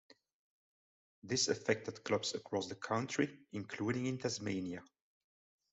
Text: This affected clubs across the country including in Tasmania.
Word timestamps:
This 1.21 1.47
affected 1.47 2.03
clubs 2.03 2.33
across 2.33 2.65
the 2.67 2.73
country 2.73 3.37
including 3.51 4.07
in 4.07 4.17
Tasmania. 4.17 4.83